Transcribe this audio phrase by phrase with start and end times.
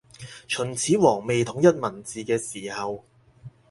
[0.47, 3.05] 秦始皇未統一文字嘅時候